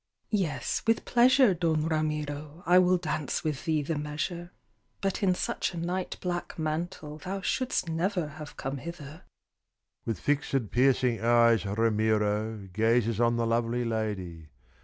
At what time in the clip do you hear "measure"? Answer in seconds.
3.99-4.51